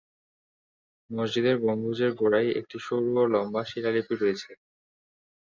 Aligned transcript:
মসজিদের 1.09 1.55
গম্বুজের 1.63 2.11
গোড়ায় 2.19 2.49
একটি 2.59 2.77
সরু 2.85 3.09
ও 3.17 3.33
লম্বা 3.33 3.61
শিলালিপি 3.65 4.13
রয়েছে। 4.15 4.51